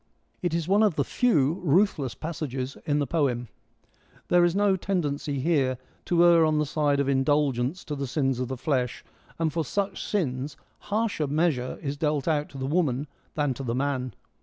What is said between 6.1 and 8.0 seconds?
err on the side of indulgence to